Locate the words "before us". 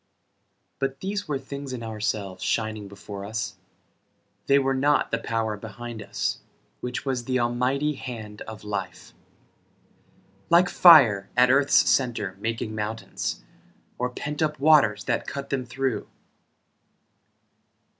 2.87-3.55